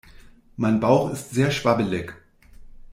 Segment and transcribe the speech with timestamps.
[0.57, 2.13] Mein Bauch ist sehr schwabbelig.